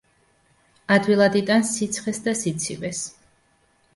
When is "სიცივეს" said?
2.39-3.03